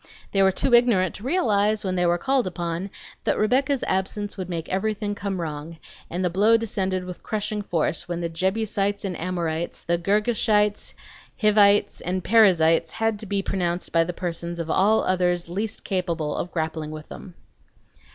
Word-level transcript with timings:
They 0.31 0.41
were 0.41 0.51
too 0.51 0.73
ignorant 0.73 1.13
to 1.13 1.23
realize, 1.23 1.85
when 1.85 1.95
they 1.95 2.07
were 2.07 2.17
called 2.17 2.47
upon, 2.47 2.89
that 3.23 3.37
Rebecca's 3.37 3.83
absence 3.83 4.35
would 4.35 4.49
make 4.49 4.67
everything 4.67 5.13
come 5.13 5.39
wrong, 5.39 5.77
and 6.09 6.25
the 6.25 6.29
blow 6.31 6.57
descended 6.57 7.05
with 7.05 7.21
crushing 7.21 7.61
force 7.61 8.07
when 8.09 8.19
the 8.19 8.27
Jebusites 8.27 9.05
and 9.05 9.15
Amorites, 9.15 9.83
the 9.83 9.99
Girgashites, 9.99 10.95
Hivites, 11.39 12.01
and 12.01 12.23
Perizzites 12.23 12.93
had 12.93 13.19
to 13.19 13.27
be 13.27 13.43
pronounced 13.43 13.91
by 13.91 14.03
the 14.03 14.11
persons 14.11 14.59
of 14.59 14.71
all 14.71 15.03
others 15.03 15.49
least 15.49 15.83
capable 15.83 16.35
of 16.35 16.51
grappling 16.51 16.89
with 16.89 17.07
them. 17.09 17.35